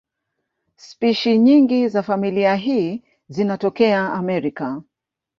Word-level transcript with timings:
Spishi 0.75 1.37
nyingine 1.37 1.87
za 1.87 2.03
familia 2.03 2.55
hii 2.55 3.03
zinatokea 3.27 4.13
Amerika. 4.13 4.81